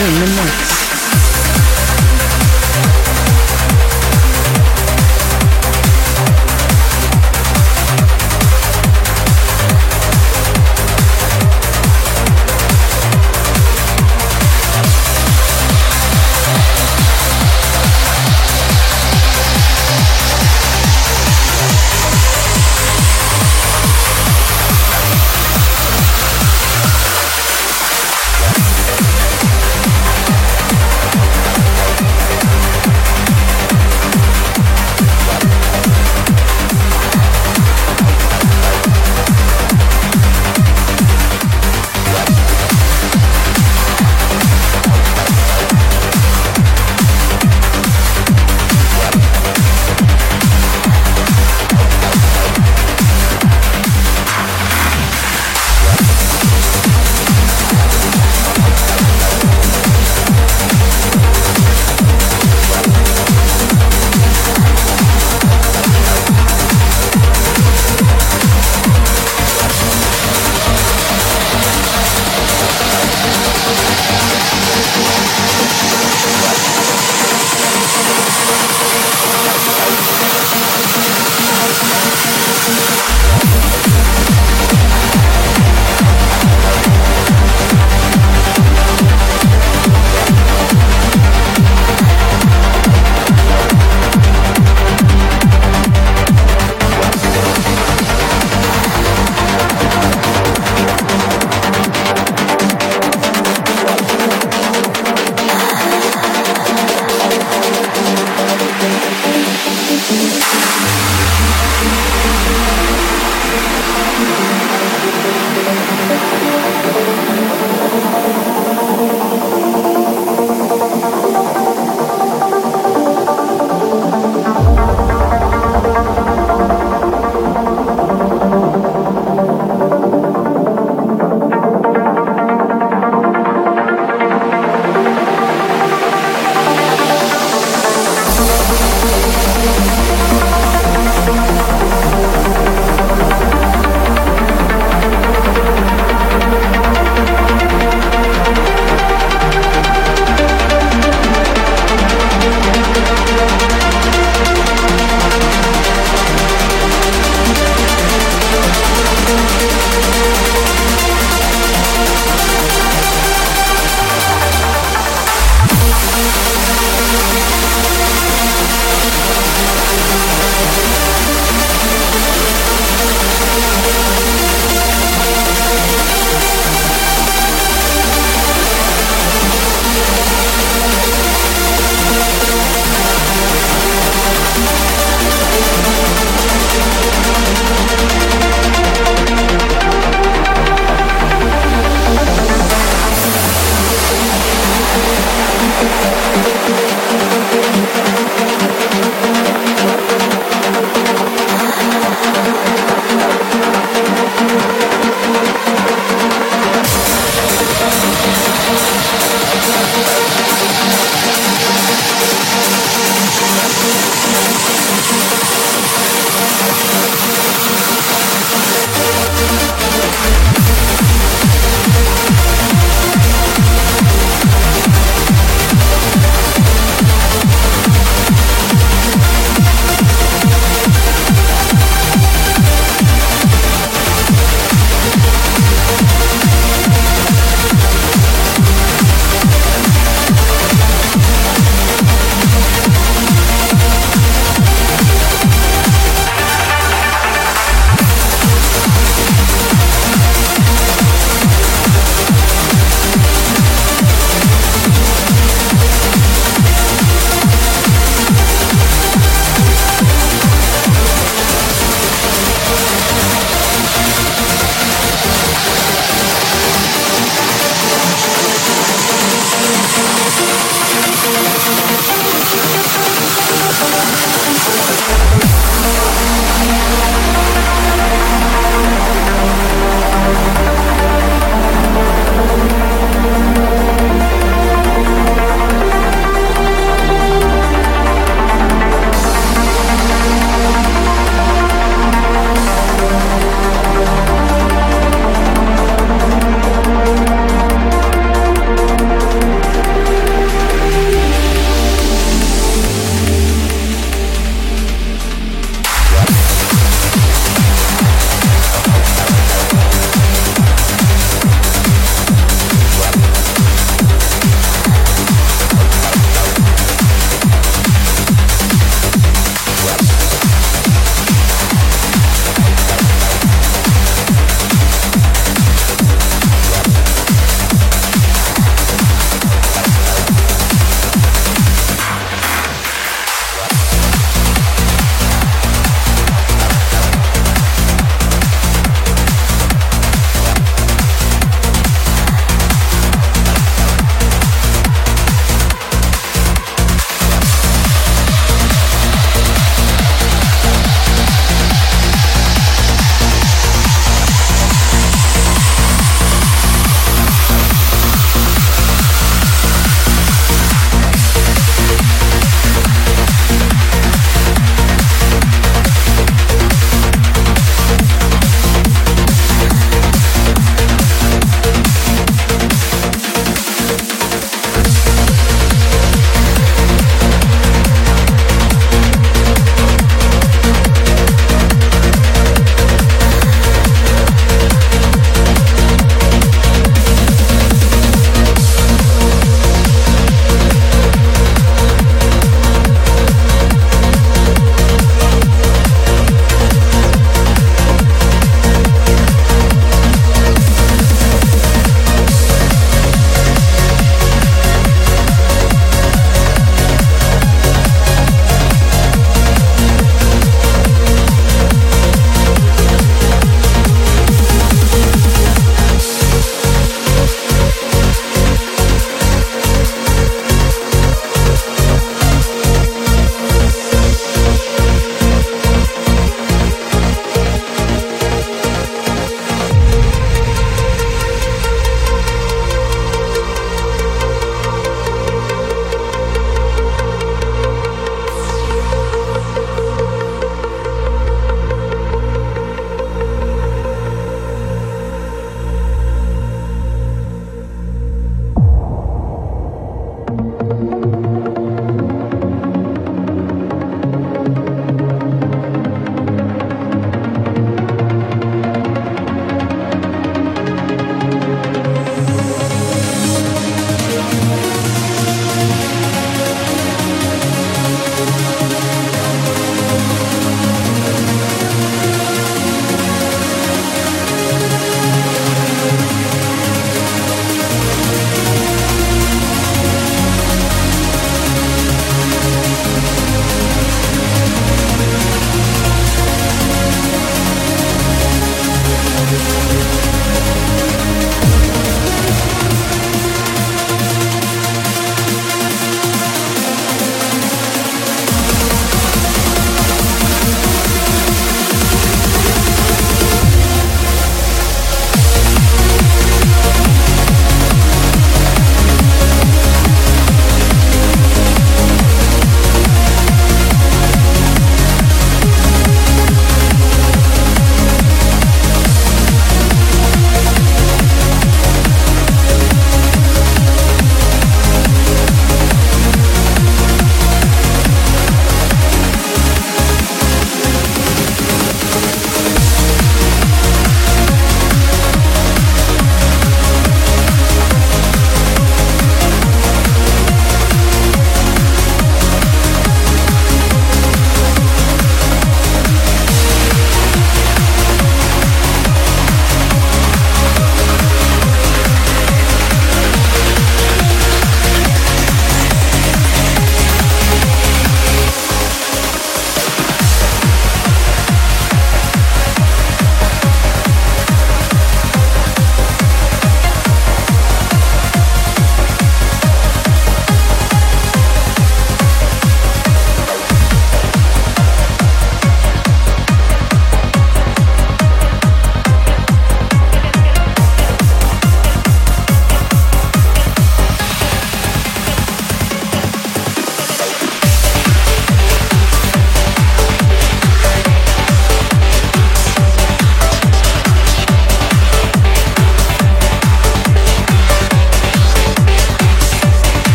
[0.00, 0.77] In the mix.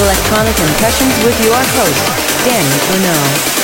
[0.00, 3.59] Electronic Impressions with your host, Danny Bruno.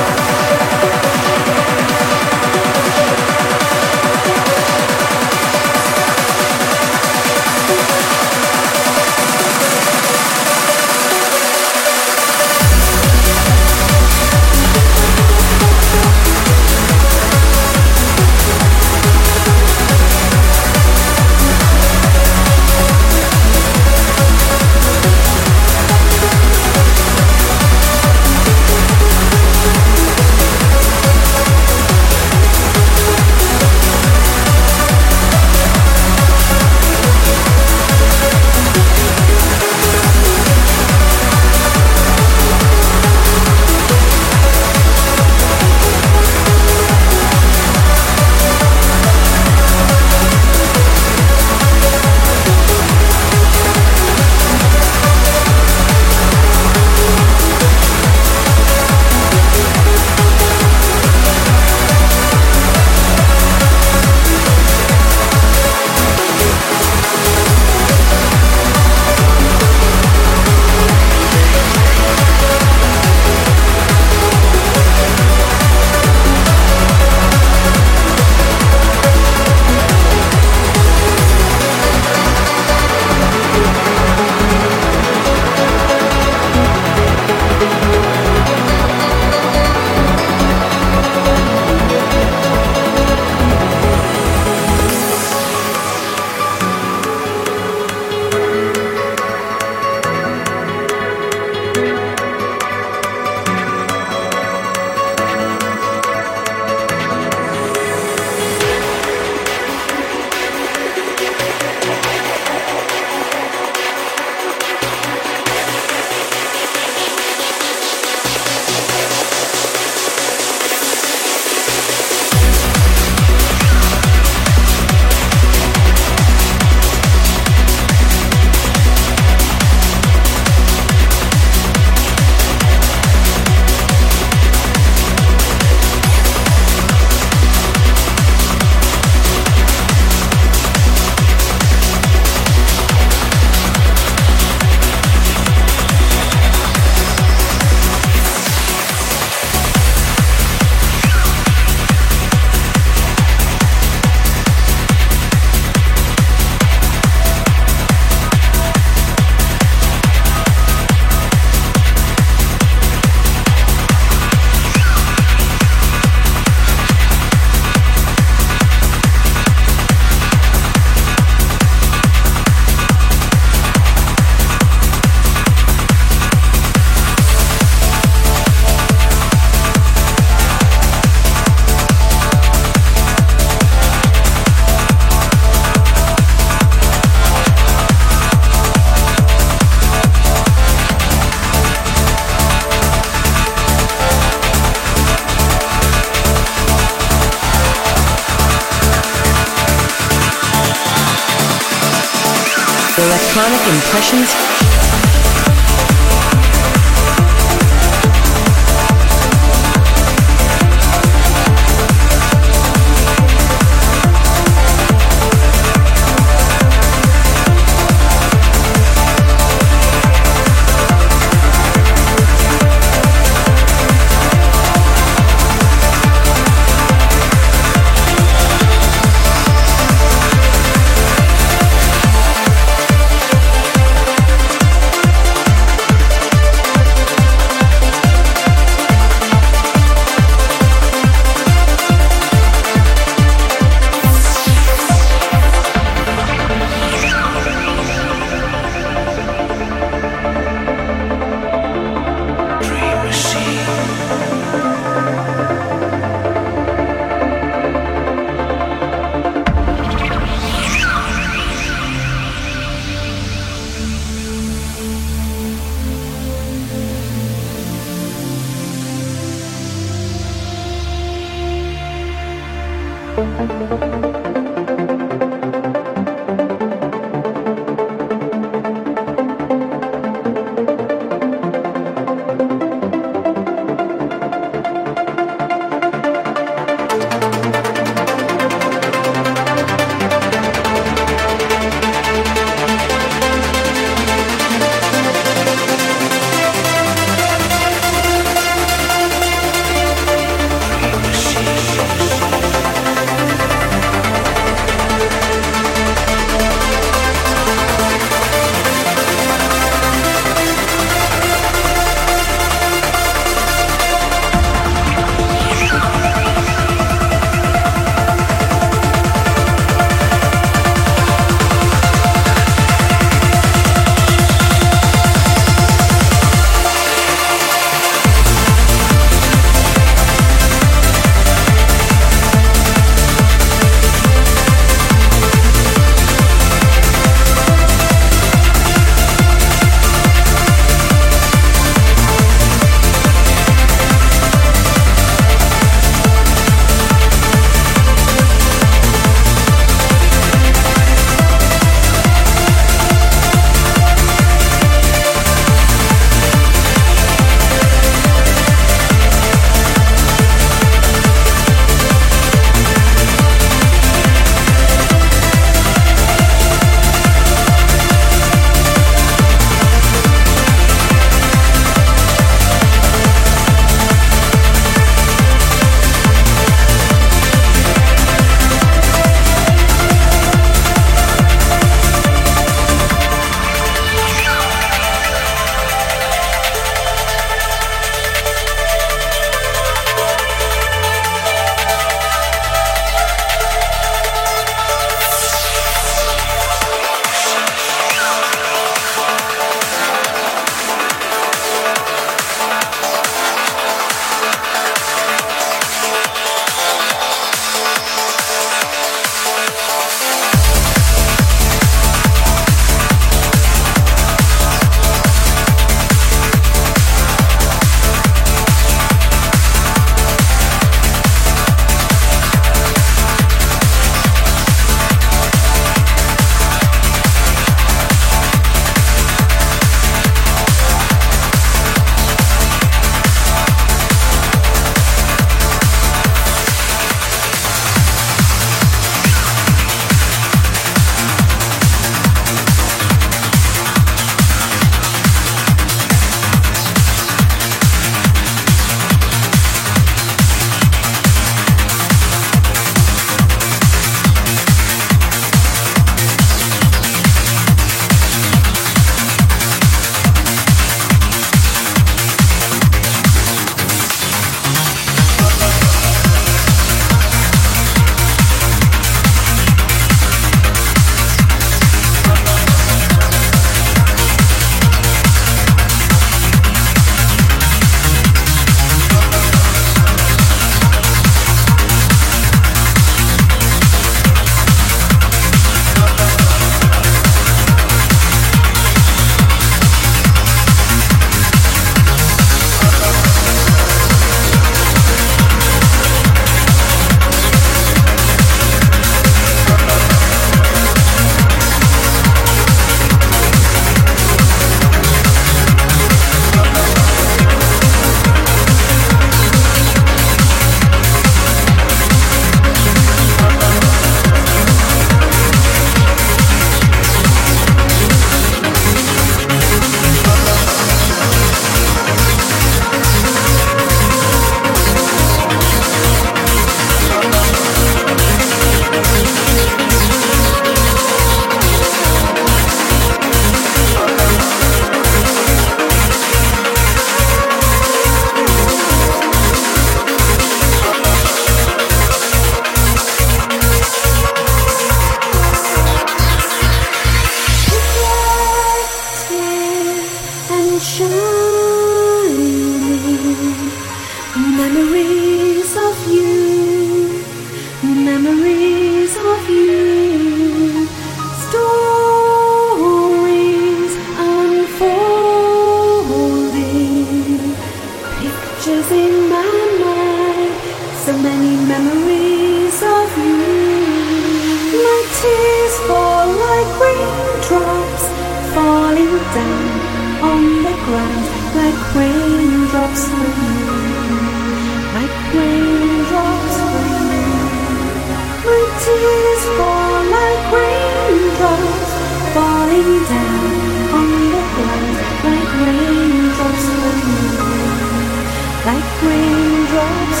[598.82, 600.00] Raindrops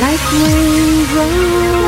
[0.00, 1.87] like raindrops,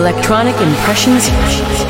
[0.00, 1.89] Electronic impressions.